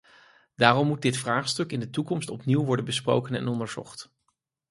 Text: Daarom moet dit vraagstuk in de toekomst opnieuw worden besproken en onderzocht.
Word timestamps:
Daarom 0.55 0.87
moet 0.87 1.01
dit 1.01 1.17
vraagstuk 1.17 1.71
in 1.71 1.79
de 1.79 1.89
toekomst 1.89 2.29
opnieuw 2.29 2.63
worden 2.63 2.85
besproken 2.85 3.35
en 3.35 3.47
onderzocht. 3.47 4.09